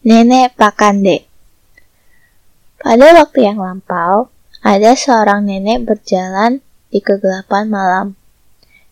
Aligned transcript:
Nenek 0.00 0.56
Pakande 0.56 1.28
Pada 2.80 3.20
waktu 3.20 3.52
yang 3.52 3.60
lampau, 3.60 4.32
ada 4.64 4.96
seorang 4.96 5.44
nenek 5.44 5.84
berjalan 5.84 6.64
di 6.88 7.04
kegelapan 7.04 7.68
malam. 7.68 8.06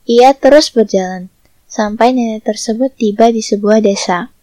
Ia 0.05 0.37
terus 0.37 0.69
berjalan, 0.69 1.33
sampai 1.65 2.13
nenek 2.13 2.45
tersebut 2.45 2.93
tiba 2.93 3.33
di 3.33 3.41
sebuah 3.41 3.81
desa. 3.81 4.37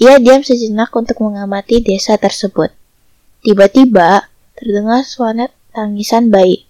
Ia 0.00 0.16
diam 0.16 0.40
sejenak 0.40 0.88
untuk 0.96 1.20
mengamati 1.20 1.84
desa 1.84 2.16
tersebut. 2.16 2.72
Tiba-tiba, 3.44 4.24
terdengar 4.56 5.04
suara 5.04 5.52
tangisan 5.76 6.32
bayi. 6.32 6.64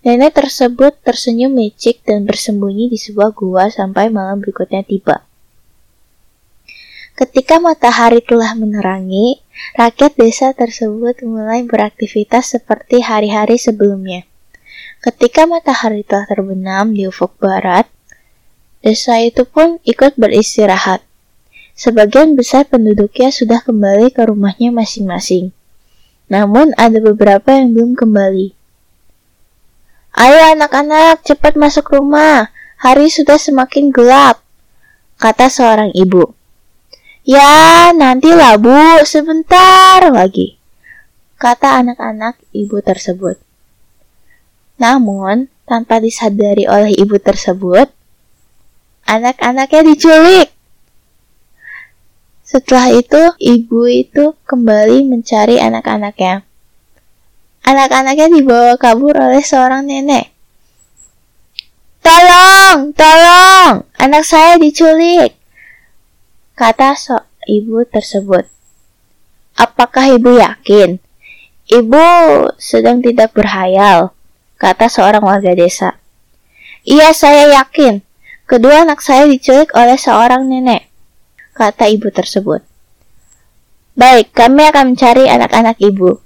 Nenek 0.00 0.32
tersebut 0.32 0.96
tersenyum 1.04 1.60
licik 1.60 2.00
dan 2.08 2.24
bersembunyi 2.24 2.88
di 2.88 2.96
sebuah 2.96 3.36
gua 3.36 3.68
sampai 3.68 4.08
malam 4.08 4.40
berikutnya 4.40 4.80
tiba. 4.80 5.28
Ketika 7.12 7.60
matahari 7.60 8.24
telah 8.24 8.56
menerangi, 8.56 9.44
rakyat 9.76 10.16
desa 10.16 10.56
tersebut 10.56 11.20
mulai 11.28 11.60
beraktivitas 11.60 12.56
seperti 12.56 13.04
hari-hari 13.04 13.60
sebelumnya. 13.60 14.24
Ketika 15.04 15.44
matahari 15.44 16.08
telah 16.08 16.24
terbenam 16.24 16.96
di 16.96 17.04
ufuk 17.04 17.36
barat, 17.36 17.84
desa 18.80 19.20
itu 19.20 19.44
pun 19.44 19.76
ikut 19.84 20.16
beristirahat. 20.16 21.04
Sebagian 21.76 22.32
besar 22.32 22.64
penduduknya 22.64 23.28
sudah 23.28 23.60
kembali 23.60 24.08
ke 24.12 24.24
rumahnya 24.24 24.72
masing-masing. 24.72 25.52
Namun 26.32 26.72
ada 26.80 26.96
beberapa 26.96 27.52
yang 27.52 27.76
belum 27.76 27.92
kembali. 27.92 28.56
Ayo 30.16 30.38
anak-anak, 30.56 31.24
cepat 31.28 31.60
masuk 31.60 31.92
rumah. 31.92 32.48
Hari 32.80 33.12
sudah 33.12 33.36
semakin 33.36 33.92
gelap, 33.92 34.40
kata 35.20 35.52
seorang 35.52 35.92
ibu. 35.92 36.32
Ya, 37.22 37.94
nantilah 37.94 38.58
bu, 38.58 39.06
sebentar 39.06 40.02
lagi, 40.10 40.58
kata 41.38 41.78
anak-anak 41.78 42.34
ibu 42.50 42.82
tersebut. 42.82 43.38
Namun, 44.82 45.46
tanpa 45.62 46.02
disadari 46.02 46.66
oleh 46.66 46.90
ibu 46.90 47.14
tersebut, 47.22 47.86
anak-anaknya 49.06 49.94
diculik. 49.94 50.50
Setelah 52.42 52.90
itu, 52.90 53.22
ibu 53.38 53.86
itu 53.86 54.34
kembali 54.42 55.06
mencari 55.06 55.62
anak-anaknya. 55.62 56.42
Anak-anaknya 57.62 58.34
dibawa 58.34 58.74
kabur 58.82 59.14
oleh 59.14 59.46
seorang 59.46 59.86
nenek. 59.86 60.34
Tolong, 62.02 62.90
tolong, 62.98 63.86
anak 63.94 64.26
saya 64.26 64.58
diculik 64.58 65.38
kata 66.52 66.94
so 66.98 67.16
ibu 67.48 67.82
tersebut. 67.88 68.46
Apakah 69.56 70.16
ibu 70.16 70.36
yakin? 70.36 70.98
Ibu 71.68 72.06
sedang 72.58 73.00
tidak 73.00 73.32
berhayal, 73.32 74.10
kata 74.58 74.90
seorang 74.90 75.22
warga 75.22 75.54
desa. 75.54 75.96
Iya, 76.82 77.14
saya 77.14 77.62
yakin. 77.62 78.02
Kedua 78.50 78.82
anak 78.82 79.00
saya 79.00 79.24
diculik 79.30 79.70
oleh 79.72 79.96
seorang 79.96 80.50
nenek, 80.50 80.90
kata 81.54 81.88
ibu 81.88 82.10
tersebut. 82.10 82.60
Baik, 83.94 84.34
kami 84.34 84.66
akan 84.68 84.92
mencari 84.92 85.30
anak-anak 85.30 85.78
ibu. 85.78 86.18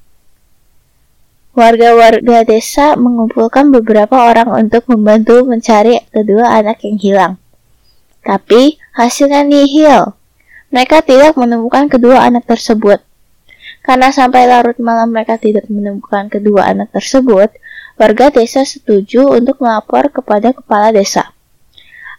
Warga-warga 1.56 2.44
desa 2.44 2.96
mengumpulkan 2.96 3.72
beberapa 3.72 4.28
orang 4.28 4.48
untuk 4.52 4.88
membantu 4.92 5.44
mencari 5.44 6.00
kedua 6.08 6.56
anak 6.56 6.84
yang 6.84 6.96
hilang. 7.00 7.32
Tapi 8.24 8.80
hasilnya 8.96 9.46
nihil. 9.46 10.15
Mereka 10.76 11.08
tidak 11.08 11.40
menemukan 11.40 11.88
kedua 11.88 12.28
anak 12.28 12.44
tersebut. 12.44 13.00
Karena 13.80 14.12
sampai 14.12 14.44
larut 14.44 14.76
malam 14.76 15.08
mereka 15.08 15.40
tidak 15.40 15.72
menemukan 15.72 16.28
kedua 16.28 16.68
anak 16.68 16.92
tersebut, 16.92 17.48
warga 17.96 18.28
desa 18.28 18.60
setuju 18.60 19.40
untuk 19.40 19.56
melapor 19.64 20.12
kepada 20.12 20.52
kepala 20.52 20.92
desa. 20.92 21.32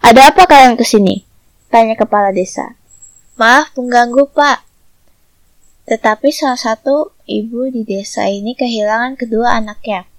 Ada 0.02 0.34
apa 0.34 0.50
kalian 0.50 0.74
ke 0.74 0.82
sini? 0.82 1.22
Tanya 1.70 1.94
kepala 1.94 2.34
desa. 2.34 2.74
Maaf 3.38 3.78
mengganggu 3.78 4.26
pak. 4.34 4.66
Tetapi 5.86 6.34
salah 6.34 6.58
satu 6.58 7.14
ibu 7.30 7.70
di 7.70 7.86
desa 7.86 8.26
ini 8.26 8.58
kehilangan 8.58 9.22
kedua 9.22 9.54
anaknya. 9.54 10.10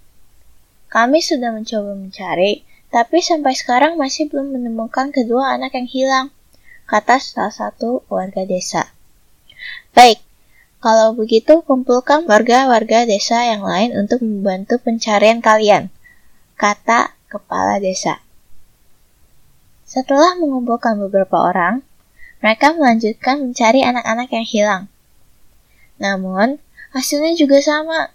Kami 0.87 1.19
sudah 1.19 1.51
mencoba 1.51 1.99
mencari, 1.99 2.63
tapi 2.95 3.19
sampai 3.19 3.59
sekarang 3.59 3.99
masih 3.99 4.31
belum 4.31 4.55
menemukan 4.55 5.11
kedua 5.11 5.59
anak 5.59 5.75
yang 5.75 5.91
hilang, 5.91 6.27
kata 6.89 7.21
salah 7.21 7.53
satu 7.53 8.03
warga 8.09 8.49
desa. 8.49 8.89
Baik, 9.93 10.25
kalau 10.81 11.13
begitu 11.13 11.61
kumpulkan 11.61 12.25
warga-warga 12.25 13.05
desa 13.05 13.45
yang 13.45 13.61
lain 13.61 13.93
untuk 13.93 14.25
membantu 14.25 14.81
pencarian 14.81 15.45
kalian, 15.45 15.93
kata 16.57 17.13
kepala 17.29 17.77
desa. 17.77 18.25
Setelah 19.85 20.41
mengumpulkan 20.41 20.97
beberapa 20.97 21.37
orang, 21.45 21.85
mereka 22.41 22.73
melanjutkan 22.73 23.45
mencari 23.45 23.85
anak-anak 23.85 24.29
yang 24.33 24.47
hilang. 24.49 24.83
Namun, 26.01 26.57
hasilnya 26.97 27.37
juga 27.37 27.61
sama, 27.61 28.15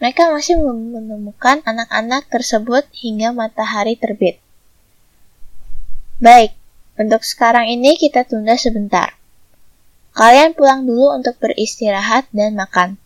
mereka 0.00 0.32
masih 0.32 0.56
menemukan 0.64 1.60
anak-anak 1.68 2.26
tersebut 2.32 2.88
hingga 2.96 3.36
matahari 3.36 3.94
terbit. 4.00 4.40
Baik, 6.16 6.56
untuk 7.00 7.24
sekarang 7.24 7.72
ini 7.72 7.96
kita 7.96 8.28
tunda 8.28 8.60
sebentar. 8.60 9.16
Kalian 10.12 10.52
pulang 10.52 10.84
dulu 10.84 11.16
untuk 11.16 11.40
beristirahat 11.40 12.28
dan 12.36 12.52
makan. 12.52 13.00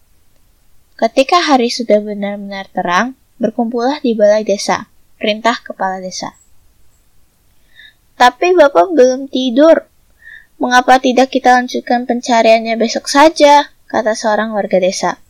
Ketika 0.99 1.39
hari 1.39 1.71
sudah 1.71 2.03
benar-benar 2.03 2.67
terang, 2.75 3.15
berkumpullah 3.39 4.03
di 4.03 4.19
balai 4.19 4.43
desa, 4.43 4.91
perintah 5.23 5.63
kepala 5.63 6.03
desa. 6.03 6.35
Tapi 8.19 8.59
Bapak 8.59 8.91
belum 8.91 9.31
tidur. 9.31 9.87
Mengapa 10.59 10.99
tidak 10.99 11.31
kita 11.31 11.55
lanjutkan 11.55 12.07
pencariannya 12.11 12.75
besok 12.75 13.07
saja? 13.07 13.75
kata 13.95 14.19
seorang 14.19 14.51
warga 14.51 14.83
desa. 14.83 15.23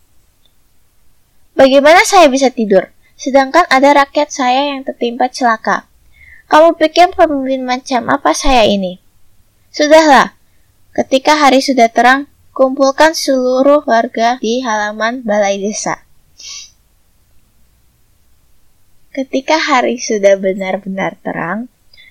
Bagaimana 1.53 2.01
saya 2.09 2.33
bisa 2.33 2.49
tidur? 2.49 2.89
Sedangkan 3.13 3.69
ada 3.69 3.93
rakyat 3.93 4.33
saya 4.33 4.73
yang 4.73 4.89
tertimpa 4.89 5.29
celaka. 5.29 5.85
Kamu 6.47 6.77
pikir 6.77 7.16
pemimpin 7.16 7.65
macam 7.65 8.12
apa 8.12 8.37
saya 8.37 8.69
ini? 8.69 9.00
Sudahlah, 9.72 10.37
ketika 10.93 11.34
hari 11.41 11.65
sudah 11.65 11.88
terang, 11.88 12.31
kumpulkan 12.55 13.16
seluruh 13.16 13.82
warga 13.88 14.38
di 14.38 14.62
halaman 14.62 15.27
balai 15.27 15.59
desa. 15.59 16.04
Ketika 19.10 19.59
hari 19.59 19.99
sudah 19.99 20.38
benar-benar 20.38 21.19
terang, 21.25 21.66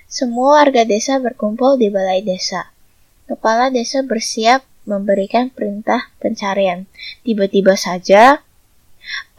semua 0.09 0.63
warga 0.63 0.83
desa 0.83 1.21
berkumpul 1.21 1.79
di 1.79 1.87
balai 1.93 2.25
desa. 2.25 2.73
Kepala 3.29 3.71
desa 3.71 4.03
bersiap 4.03 4.67
memberikan 4.83 5.47
perintah 5.47 6.11
pencarian. 6.19 6.83
Tiba-tiba 7.23 7.79
saja, 7.79 8.43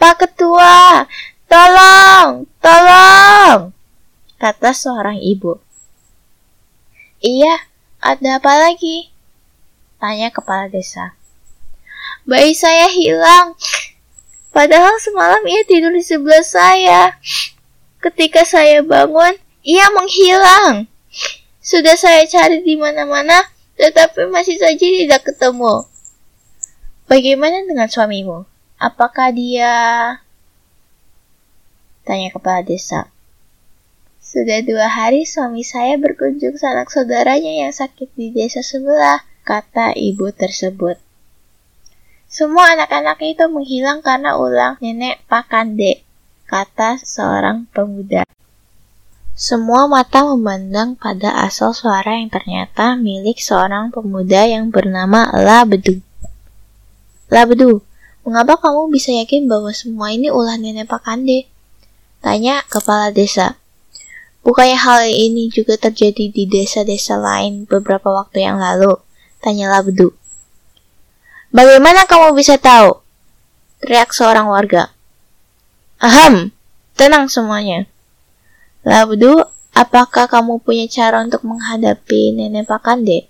Pak 0.01 0.15
Ketua, 0.25 1.05
tolong, 1.45 2.49
tolong, 2.61 3.74
kata 4.45 4.77
seorang 4.77 5.25
ibu. 5.25 5.57
Iya, 7.25 7.65
ada 8.05 8.37
apa 8.37 8.53
lagi? 8.61 9.09
Tanya 9.97 10.29
kepala 10.29 10.69
desa. 10.69 11.17
Bayi 12.29 12.53
saya 12.53 12.93
hilang. 12.93 13.57
Padahal 14.53 15.01
semalam 15.01 15.41
ia 15.49 15.65
tidur 15.65 15.97
di 15.97 16.05
sebelah 16.05 16.45
saya. 16.45 17.17
Ketika 18.05 18.45
saya 18.45 18.85
bangun, 18.85 19.33
ia 19.65 19.89
menghilang. 19.97 20.93
Sudah 21.65 21.97
saya 21.97 22.29
cari 22.29 22.61
di 22.61 22.77
mana-mana, 22.77 23.49
tetapi 23.81 24.29
masih 24.29 24.61
saja 24.61 24.77
tidak 24.77 25.25
ketemu. 25.25 25.89
Bagaimana 27.09 27.65
dengan 27.65 27.89
suamimu? 27.89 28.45
Apakah 28.77 29.33
dia... 29.33 29.73
Tanya 32.05 32.29
kepala 32.29 32.61
desa. 32.61 33.09
Sudah 34.35 34.67
dua 34.67 34.91
hari 34.91 35.23
suami 35.23 35.63
saya 35.63 35.95
berkunjung 35.95 36.59
sanak 36.59 36.91
saudaranya 36.91 37.55
yang 37.55 37.71
sakit 37.71 38.11
di 38.19 38.35
desa 38.35 38.67
sebelah, 38.67 39.23
kata 39.47 39.95
ibu 39.95 40.35
tersebut. 40.35 40.99
Semua 42.27 42.75
anak-anak 42.75 43.23
itu 43.23 43.47
menghilang 43.47 44.03
karena 44.03 44.35
ulang 44.35 44.75
nenek 44.83 45.23
Pakande, 45.31 46.03
kata 46.51 46.99
seorang 46.99 47.71
pemuda. 47.71 48.27
Semua 49.39 49.87
mata 49.87 50.27
memandang 50.27 50.99
pada 50.99 51.39
asal 51.47 51.71
suara 51.71 52.19
yang 52.19 52.27
ternyata 52.27 52.99
milik 52.99 53.39
seorang 53.39 53.95
pemuda 53.95 54.51
yang 54.51 54.75
bernama 54.75 55.31
Labedu. 55.31 56.03
Labedu, 57.31 57.87
Mengapa 58.25 58.57
kamu 58.57 58.89
bisa 58.89 59.13
yakin 59.13 59.45
bahwa 59.45 59.69
semua 59.77 60.09
ini 60.09 60.33
ulah 60.33 60.57
nenek 60.57 60.89
Pak 60.89 61.05
Kande? 61.05 61.45
Tanya 62.25 62.65
kepala 62.67 63.13
desa. 63.13 63.61
Bukannya 64.45 64.77
hal 64.77 65.09
ini 65.09 65.49
juga 65.49 65.81
terjadi 65.81 66.29
di 66.29 66.45
desa-desa 66.45 67.17
lain 67.17 67.65
beberapa 67.65 68.13
waktu 68.13 68.45
yang 68.45 68.61
lalu? 68.61 69.01
Tanyalah 69.41 69.81
Bedu. 69.81 70.13
Bagaimana 71.49 72.05
kamu 72.05 72.37
bisa 72.37 72.61
tahu? 72.61 73.01
Teriak 73.81 74.13
seorang 74.13 74.45
warga. 74.45 74.93
Aham, 75.97 76.53
tenang 76.93 77.33
semuanya. 77.33 77.89
Labdu, 78.85 79.49
apakah 79.73 80.29
kamu 80.29 80.61
punya 80.61 80.85
cara 80.93 81.25
untuk 81.25 81.41
menghadapi 81.49 82.37
nenek 82.37 82.69
Pakande? 82.69 83.25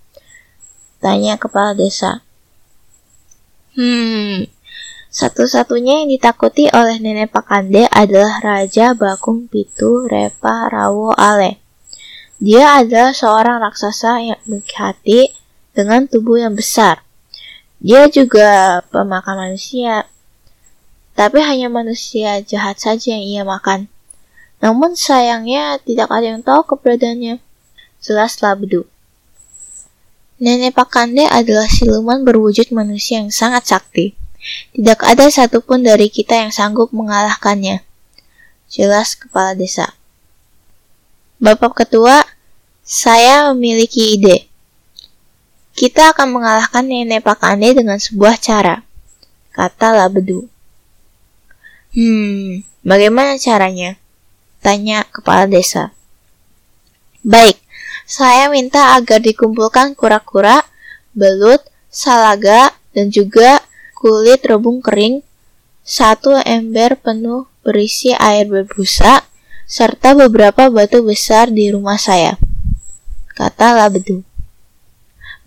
Tanya 0.99 1.39
kepala 1.39 1.79
desa. 1.79 2.27
Hmm, 3.79 4.51
satu-satunya 5.15 6.03
yang 6.03 6.11
ditakuti 6.11 6.67
oleh 6.75 6.99
nenek 6.99 7.31
Pakande 7.31 7.87
adalah 7.87 8.43
Raja 8.43 8.99
Bakung 8.99 9.47
Pitu 9.47 10.11
Repa 10.11 10.67
Rawo 10.67 11.15
Ale. 11.15 11.63
Dia 12.43 12.83
adalah 12.83 13.15
seorang 13.15 13.63
raksasa 13.63 14.19
yang 14.27 14.39
memiliki 14.43 14.75
hati 14.75 15.21
dengan 15.71 16.11
tubuh 16.11 16.43
yang 16.43 16.59
besar. 16.59 17.07
Dia 17.79 18.11
juga 18.11 18.83
pemakan 18.91 19.55
manusia, 19.55 20.11
tapi 21.15 21.39
hanya 21.47 21.71
manusia 21.71 22.43
jahat 22.43 22.83
saja 22.83 23.15
yang 23.15 23.23
ia 23.23 23.43
makan. 23.47 23.87
Namun 24.59 24.99
sayangnya 24.99 25.79
tidak 25.79 26.11
ada 26.11 26.27
yang 26.35 26.43
tahu 26.43 26.75
keberadaannya. 26.75 27.39
Jelaslah 28.03 28.59
Bedu. 28.59 28.83
Nenek 30.43 30.75
Pakande 30.75 31.31
adalah 31.31 31.71
siluman 31.71 32.27
berwujud 32.27 32.75
manusia 32.75 33.23
yang 33.23 33.31
sangat 33.31 33.71
sakti. 33.71 34.24
Tidak 34.75 35.00
ada 35.00 35.26
satupun 35.31 35.81
dari 35.81 36.12
kita 36.12 36.37
yang 36.37 36.52
sanggup 36.52 36.93
mengalahkannya. 36.93 37.81
Jelas 38.69 39.14
kepala 39.14 39.55
desa. 39.55 39.94
Bapak 41.38 41.85
ketua, 41.85 42.25
saya 42.85 43.52
memiliki 43.52 44.20
ide. 44.20 44.49
Kita 45.75 46.14
akan 46.14 46.31
mengalahkan 46.31 46.87
nenek 46.87 47.26
Pakande 47.26 47.75
dengan 47.75 47.99
sebuah 47.99 48.38
cara, 48.38 48.87
kata 49.50 49.96
Labedu. 49.96 50.46
Hmm, 51.94 52.62
bagaimana 52.87 53.38
caranya? 53.38 53.99
Tanya 54.62 55.02
kepala 55.11 55.50
desa. 55.50 55.91
Baik, 57.25 57.58
saya 58.05 58.52
minta 58.52 58.94
agar 58.94 59.19
dikumpulkan 59.19 59.96
kura-kura, 59.96 60.61
belut, 61.17 61.64
salaga, 61.88 62.70
dan 62.93 63.08
juga 63.08 63.64
kulit 64.05 64.45
rebung 64.45 64.85
kering, 64.85 65.25
satu 65.81 66.37
ember 66.45 67.01
penuh 67.01 67.49
berisi 67.65 68.12
air 68.12 68.45
berbusa, 68.45 69.25
serta 69.65 70.12
beberapa 70.12 70.69
batu 70.69 71.01
besar 71.01 71.49
di 71.49 71.73
rumah 71.73 71.97
saya. 71.97 72.37
Kata 73.33 73.73
Labedu. 73.73 74.21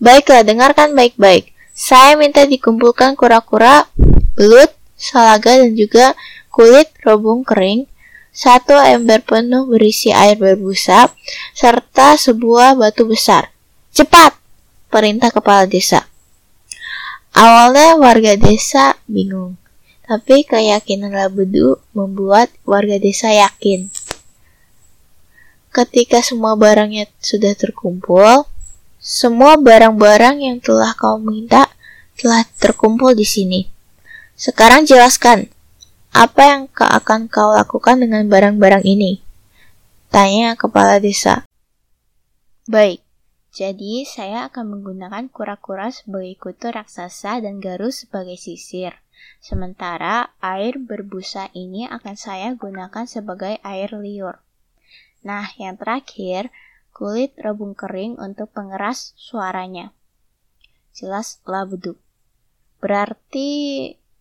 Baiklah, 0.01 0.41
dengarkan 0.41 0.97
baik-baik. 0.97 1.53
Saya 1.69 2.17
minta 2.17 2.49
dikumpulkan 2.49 3.13
kura-kura, 3.13 3.85
belut, 4.33 4.73
salaga, 4.97 5.61
dan 5.61 5.77
juga 5.77 6.17
kulit 6.49 6.89
rebung 7.05 7.45
kering, 7.45 7.85
satu 8.33 8.73
ember 8.73 9.21
penuh 9.21 9.69
berisi 9.69 10.09
air 10.09 10.33
berbusa, 10.33 11.13
serta 11.53 12.17
sebuah 12.17 12.73
batu 12.73 13.05
besar. 13.05 13.53
Cepat! 13.93 14.33
Perintah 14.89 15.29
kepala 15.29 15.69
desa. 15.69 16.09
Awalnya 17.37 18.01
warga 18.01 18.33
desa 18.33 18.97
bingung, 19.05 19.61
tapi 20.09 20.41
keyakinan 20.41 21.13
Labedu 21.13 21.77
membuat 21.93 22.49
warga 22.65 22.97
desa 22.97 23.29
yakin. 23.29 23.93
Ketika 25.69 26.25
semua 26.25 26.57
barangnya 26.57 27.05
sudah 27.21 27.53
terkumpul, 27.53 28.49
semua 28.97 29.53
barang-barang 29.53 30.41
yang 30.41 30.57
telah 30.57 30.97
kau 30.97 31.21
minta 31.21 31.69
telah 32.17 32.41
terkumpul 32.57 33.13
di 33.13 33.29
sini. 33.29 33.69
Sekarang 34.33 34.89
jelaskan, 34.89 35.45
apa 36.17 36.41
yang 36.41 36.61
akan 36.73 37.29
kau 37.29 37.53
lakukan 37.53 38.01
dengan 38.01 38.25
barang-barang 38.25 38.81
ini? 38.81 39.21
Tanya 40.09 40.57
kepala 40.57 40.97
desa. 40.97 41.45
Baik, 42.65 42.97
jadi 43.57 44.05
saya 44.05 44.53
akan 44.53 44.77
menggunakan 44.77 45.33
kura-kura 45.33 45.89
sebagai 45.89 46.37
kutu 46.37 46.69
raksasa 46.69 47.41
dan 47.41 47.57
garus 47.57 48.05
sebagai 48.05 48.37
sisir. 48.37 49.01
Sementara 49.41 50.37
air 50.45 50.77
berbusa 50.77 51.49
ini 51.57 51.89
akan 51.89 52.13
saya 52.13 52.53
gunakan 52.53 53.09
sebagai 53.09 53.57
air 53.65 53.89
liur. 53.97 54.37
Nah, 55.25 55.49
yang 55.57 55.73
terakhir, 55.73 56.53
kulit 56.93 57.33
rebung 57.41 57.73
kering 57.73 58.21
untuk 58.21 58.53
pengeras 58.53 59.17
suaranya. 59.17 59.89
Jelas 60.93 61.41
beduk. 61.41 61.97
Berarti 62.77 63.49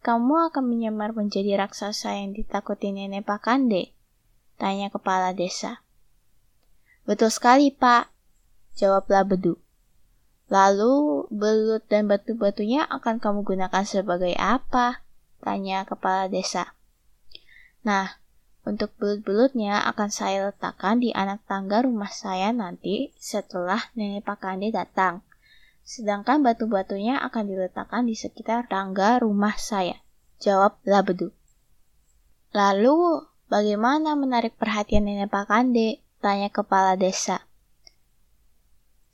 kamu 0.01 0.49
akan 0.49 0.65
menyamar 0.65 1.13
menjadi 1.13 1.61
raksasa 1.61 2.25
yang 2.25 2.33
ditakuti 2.33 2.89
nenek 2.89 3.29
Pakande? 3.29 3.93
Tanya 4.57 4.89
kepala 4.89 5.37
desa. 5.37 5.85
Betul 7.05 7.29
sekali, 7.29 7.69
Pak. 7.69 8.16
Jawablah 8.77 9.25
Bedu. 9.25 9.57
Lalu, 10.47 11.27
belut 11.33 11.83
dan 11.91 12.07
batu-batunya 12.07 12.87
akan 12.87 13.19
kamu 13.19 13.43
gunakan 13.43 13.83
sebagai 13.83 14.37
apa? 14.39 15.03
Tanya 15.43 15.83
kepala 15.83 16.31
desa. 16.31 16.77
Nah, 17.83 18.23
untuk 18.67 18.91
belut-belutnya 18.99 19.79
akan 19.91 20.11
saya 20.11 20.51
letakkan 20.51 20.99
di 20.99 21.15
anak 21.15 21.43
tangga 21.47 21.87
rumah 21.87 22.11
saya 22.11 22.51
nanti 22.51 23.15
setelah 23.15 23.79
nenek 23.95 24.27
Pakande 24.27 24.75
datang. 24.75 25.23
Sedangkan 25.87 26.43
batu-batunya 26.43 27.23
akan 27.23 27.47
diletakkan 27.47 28.11
di 28.11 28.19
sekitar 28.19 28.67
tangga 28.67 29.23
rumah 29.23 29.55
saya. 29.55 30.03
Jawab 30.43 30.83
Labedu. 30.83 31.31
Lalu, 32.51 33.23
bagaimana 33.47 34.19
menarik 34.19 34.59
perhatian 34.59 35.07
nenek 35.07 35.31
Pak 35.31 35.47
Kande? 35.47 36.03
Tanya 36.19 36.51
kepala 36.51 36.99
desa. 36.99 37.46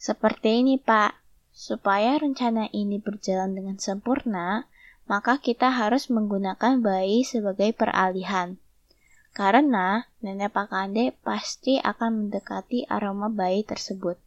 Seperti 0.03 0.67
ini, 0.67 0.83
Pak. 0.83 1.15
Supaya 1.55 2.19
rencana 2.19 2.67
ini 2.75 2.99
berjalan 2.99 3.55
dengan 3.55 3.79
sempurna, 3.79 4.67
maka 5.07 5.39
kita 5.39 5.71
harus 5.71 6.11
menggunakan 6.11 6.83
bayi 6.83 7.23
sebagai 7.23 7.71
peralihan. 7.71 8.59
Karena 9.31 10.11
nenek 10.19 10.51
Pak 10.51 10.75
Kande 10.75 11.15
pasti 11.23 11.79
akan 11.79 12.27
mendekati 12.27 12.83
aroma 12.91 13.31
bayi 13.31 13.63
tersebut. 13.63 14.19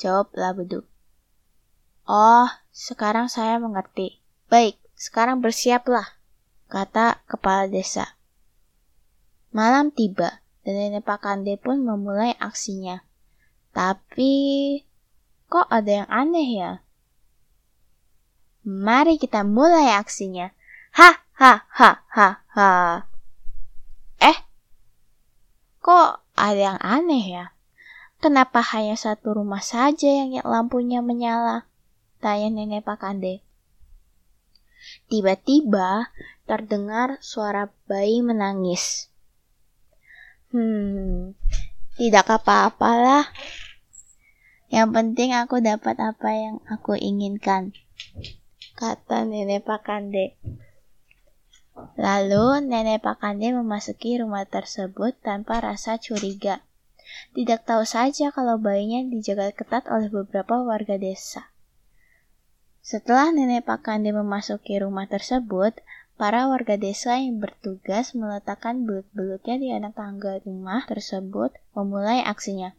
Jawab 0.00 0.32
Labedu. 0.32 0.88
Oh, 2.08 2.48
sekarang 2.72 3.28
saya 3.28 3.60
mengerti. 3.60 4.24
Baik, 4.48 4.80
sekarang 4.96 5.44
bersiaplah, 5.44 6.08
kata 6.72 7.20
kepala 7.28 7.68
desa. 7.68 8.16
Malam 9.52 9.92
tiba, 9.92 10.40
dan 10.64 10.72
Nenek 10.72 11.04
Pakande 11.04 11.60
pun 11.60 11.84
memulai 11.84 12.32
aksinya. 12.40 13.04
Tapi, 13.76 14.32
kok 15.52 15.68
ada 15.68 15.92
yang 16.00 16.08
aneh 16.08 16.48
ya? 16.56 16.72
Mari 18.64 19.20
kita 19.20 19.44
mulai 19.44 19.92
aksinya. 19.92 20.48
Ha, 20.96 21.28
ha, 21.36 21.52
ha, 21.68 21.90
ha, 22.08 22.28
ha. 22.56 22.68
Eh, 24.16 24.38
kok 25.84 26.24
ada 26.32 26.56
yang 26.72 26.80
aneh 26.80 27.20
ya? 27.20 27.44
Kenapa 28.24 28.64
hanya 28.64 28.96
satu 28.96 29.36
rumah 29.36 29.60
saja 29.60 30.08
yang 30.08 30.40
lampunya 30.40 31.04
menyala? 31.04 31.68
tanya 32.22 32.54
nenek 32.54 32.86
Pak 32.86 33.02
Kande. 33.02 33.42
Tiba-tiba 35.10 36.14
terdengar 36.46 37.18
suara 37.18 37.74
bayi 37.90 38.22
menangis. 38.22 39.10
Hmm, 40.54 41.34
tidak 41.98 42.30
apa-apalah. 42.30 43.26
Yang 44.72 44.88
penting 44.96 45.36
aku 45.36 45.60
dapat 45.60 46.00
apa 46.00 46.32
yang 46.32 46.56
aku 46.64 46.96
inginkan, 46.96 47.76
kata 48.72 49.28
nenek 49.28 49.68
Pak 49.68 49.84
Kande. 49.84 50.40
Lalu 52.00 52.72
nenek 52.72 53.04
Pak 53.04 53.20
Kande 53.20 53.52
memasuki 53.52 54.16
rumah 54.16 54.48
tersebut 54.48 55.12
tanpa 55.20 55.60
rasa 55.60 56.00
curiga. 56.00 56.64
Tidak 57.36 57.68
tahu 57.68 57.84
saja 57.84 58.32
kalau 58.32 58.56
bayinya 58.56 59.04
dijaga 59.12 59.52
ketat 59.52 59.84
oleh 59.92 60.08
beberapa 60.08 60.64
warga 60.64 60.96
desa. 60.96 61.52
Setelah 62.80 63.28
nenek 63.28 63.68
Pak 63.68 63.84
Kande 63.84 64.08
memasuki 64.16 64.80
rumah 64.80 65.04
tersebut, 65.04 65.84
para 66.16 66.48
warga 66.48 66.80
desa 66.80 67.20
yang 67.20 67.44
bertugas 67.44 68.16
meletakkan 68.16 68.88
belut-belutnya 68.88 69.60
di 69.60 69.68
anak 69.68 70.00
tangga 70.00 70.40
rumah 70.48 70.80
tersebut 70.88 71.52
memulai 71.76 72.24
aksinya. 72.24 72.72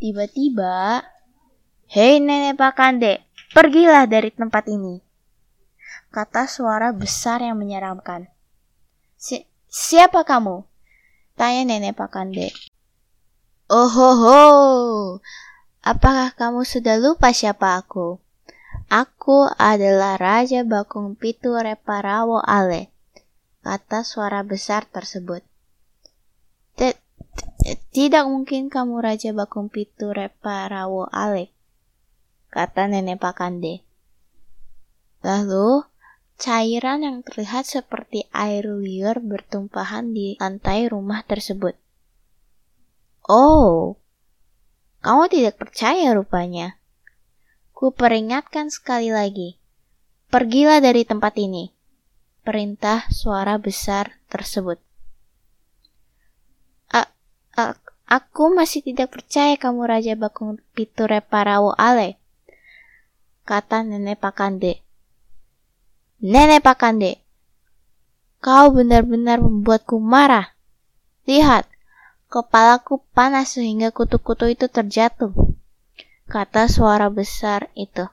Tiba-tiba, 0.00 1.04
Hei 1.92 2.24
nenek 2.24 2.56
Pak 2.56 2.72
Kande, 2.72 3.20
pergilah 3.52 4.08
dari 4.08 4.32
tempat 4.32 4.64
ini. 4.64 4.96
Kata 6.08 6.48
suara 6.48 6.88
besar 6.96 7.44
yang 7.44 7.60
menyeramkan. 7.60 8.24
Si 9.20 9.44
siapa 9.68 10.24
kamu? 10.24 10.64
Tanya 11.36 11.68
nenek 11.68 12.00
Pak 12.00 12.16
Kande. 12.16 12.48
Oh 13.68 13.92
ho 13.92 14.10
ho, 14.16 14.40
apakah 15.84 16.32
kamu 16.32 16.64
sudah 16.64 16.96
lupa 16.96 17.36
siapa 17.36 17.76
aku? 17.76 18.16
Aku 18.88 19.52
adalah 19.60 20.16
Raja 20.16 20.64
Bakung 20.64 21.12
Pitu 21.12 21.52
Reparawo 21.60 22.40
Ale, 22.40 22.88
kata 23.60 24.00
suara 24.08 24.40
besar 24.48 24.88
tersebut. 24.88 25.44
Tidak 27.60 28.24
mungkin 28.24 28.72
kamu 28.72 29.04
Raja 29.04 29.36
Bakung 29.36 29.68
Pitu 29.68 30.16
Reparawo 30.16 31.04
Ale, 31.12 31.52
kata 32.48 32.88
nenek 32.88 33.20
Pakande. 33.20 33.84
Lalu, 35.20 35.84
cairan 36.40 37.04
yang 37.04 37.20
terlihat 37.20 37.68
seperti 37.68 38.24
air 38.32 38.64
liur 38.64 39.20
bertumpahan 39.20 40.16
di 40.16 40.40
lantai 40.40 40.88
rumah 40.88 41.20
tersebut. 41.28 41.76
Oh, 43.28 44.00
kamu 45.04 45.28
tidak 45.28 45.60
percaya 45.60 46.16
rupanya. 46.16 46.80
Ku 47.76 47.92
peringatkan 47.92 48.72
sekali 48.72 49.12
lagi. 49.12 49.60
Pergilah 50.32 50.80
dari 50.80 51.04
tempat 51.04 51.36
ini. 51.36 51.72
Perintah 52.40 53.04
suara 53.12 53.60
besar 53.60 54.16
tersebut. 54.32 54.80
Aku 58.10 58.50
masih 58.50 58.82
tidak 58.82 59.14
percaya 59.14 59.54
kamu 59.54 59.86
Raja 59.86 60.14
Bakung 60.18 60.58
Piture 60.74 61.22
Parawo 61.22 61.72
Ale. 61.78 62.18
Kata 63.46 63.86
Nenek 63.86 64.18
Pakande. 64.18 64.82
Nenek 66.20 66.60
Pakande, 66.60 67.22
kau 68.44 68.74
benar-benar 68.74 69.40
membuatku 69.40 69.96
marah. 70.02 70.52
Lihat, 71.24 71.64
kepalaku 72.28 73.00
panas 73.16 73.56
sehingga 73.56 73.88
kutu-kutu 73.94 74.50
itu 74.52 74.68
terjatuh 74.68 75.32
kata 76.30 76.70
suara 76.70 77.10
besar 77.10 77.74
itu. 77.74 78.06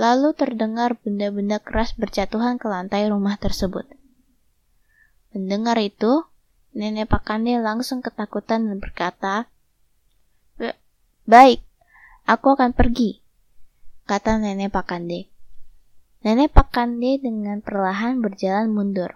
Lalu 0.00 0.32
terdengar 0.32 0.96
benda-benda 0.98 1.60
keras 1.60 1.92
berjatuhan 1.94 2.56
ke 2.56 2.66
lantai 2.66 3.06
rumah 3.12 3.36
tersebut. 3.36 3.84
Mendengar 5.36 5.76
itu, 5.78 6.24
Nenek 6.74 7.06
Pakande 7.06 7.62
langsung 7.62 8.02
ketakutan 8.02 8.66
dan 8.66 8.82
berkata, 8.82 9.46
Baik, 11.22 11.62
aku 12.26 12.58
akan 12.58 12.74
pergi, 12.74 13.22
kata 14.10 14.42
Nenek 14.42 14.74
Pakande. 14.74 15.30
Nenek 16.26 16.50
Pakande 16.50 17.22
dengan 17.22 17.62
perlahan 17.62 18.18
berjalan 18.18 18.74
mundur. 18.74 19.14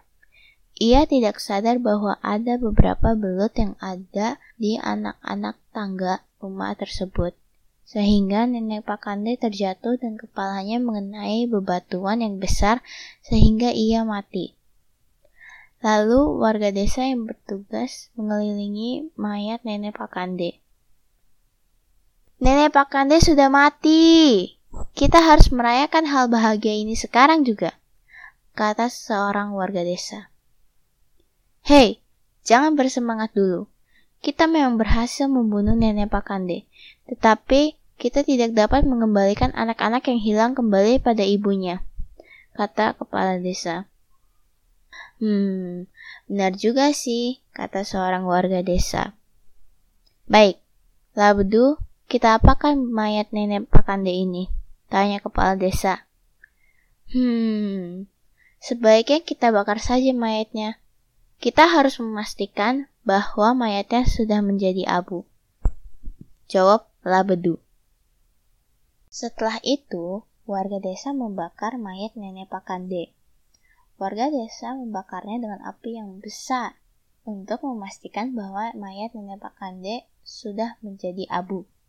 Ia 0.79 1.11
tidak 1.11 1.43
sadar 1.43 1.83
bahwa 1.83 2.23
ada 2.23 2.55
beberapa 2.55 3.19
belut 3.19 3.51
yang 3.59 3.75
ada 3.83 4.39
di 4.55 4.79
anak-anak 4.79 5.59
tangga 5.75 6.23
rumah 6.39 6.79
tersebut, 6.79 7.35
sehingga 7.83 8.47
nenek 8.47 8.87
Pakande 8.87 9.35
terjatuh 9.35 9.99
dan 9.99 10.15
kepalanya 10.15 10.79
mengenai 10.79 11.51
bebatuan 11.51 12.23
yang 12.23 12.39
besar 12.39 12.79
sehingga 13.27 13.75
ia 13.75 14.07
mati. 14.07 14.58
Lalu 15.79 16.43
warga 16.43 16.75
desa 16.75 17.07
yang 17.07 17.27
bertugas 17.27 18.11
mengelilingi 18.19 19.15
mayat 19.15 19.63
nenek 19.63 19.95
Pakande. 19.95 20.59
Nenek 22.43 22.75
Pakande 22.75 23.23
sudah 23.23 23.47
mati. 23.47 24.55
Kita 24.95 25.23
harus 25.23 25.49
merayakan 25.55 26.07
hal 26.07 26.31
bahagia 26.31 26.77
ini 26.77 26.93
sekarang 26.93 27.43
juga, 27.43 27.75
kata 28.53 28.93
seorang 28.93 29.57
warga 29.57 29.81
desa. 29.81 30.29
Hei, 31.65 32.05
jangan 32.45 32.77
bersemangat 32.77 33.33
dulu. 33.33 33.67
Kita 34.21 34.45
memang 34.45 34.77
berhasil 34.77 35.25
membunuh 35.25 35.73
nenek 35.79 36.13
Pakande, 36.13 36.69
tetapi 37.09 37.79
kita 37.99 38.23
tidak 38.23 38.55
dapat 38.55 38.87
mengembalikan 38.87 39.51
anak-anak 39.57 40.07
yang 40.07 40.21
hilang 40.23 40.53
kembali 40.55 41.03
pada 41.03 41.27
ibunya, 41.27 41.83
kata 42.55 42.95
kepala 42.95 43.43
desa. 43.43 43.88
Hmm, 45.19 45.91
benar 46.31 46.55
juga 46.55 46.95
sih, 46.95 47.43
kata 47.51 47.83
seorang 47.83 48.23
warga 48.23 48.63
desa. 48.63 49.19
Baik, 50.31 50.63
Labedu, 51.19 51.83
kita 52.07 52.39
apakan 52.39 52.87
mayat 52.87 53.35
nenek 53.35 53.67
Pakande 53.67 54.15
ini? 54.15 54.47
Tanya 54.87 55.19
kepala 55.19 55.59
desa. 55.59 56.07
Hmm, 57.11 58.07
sebaiknya 58.63 59.27
kita 59.27 59.51
bakar 59.51 59.83
saja 59.83 60.15
mayatnya. 60.15 60.79
Kita 61.43 61.67
harus 61.67 61.99
memastikan 61.99 62.87
bahwa 63.03 63.59
mayatnya 63.59 64.07
sudah 64.07 64.39
menjadi 64.39 64.87
abu. 64.87 65.27
Jawab 66.47 66.87
Labedu. 67.03 67.59
Setelah 69.11 69.59
itu, 69.67 70.23
warga 70.47 70.79
desa 70.79 71.11
membakar 71.11 71.75
mayat 71.75 72.15
nenek 72.15 72.47
Pakande. 72.47 73.18
Warga 73.99 74.31
desa 74.31 74.79
membakarnya 74.79 75.43
dengan 75.43 75.61
api 75.67 75.99
yang 75.99 76.23
besar 76.23 76.79
untuk 77.27 77.67
memastikan 77.67 78.31
bahwa 78.31 78.71
mayat 78.79 79.11
nenek 79.11 79.43
Pakande 79.43 80.07
sudah 80.23 80.79
menjadi 80.87 81.27
abu. 81.27 81.67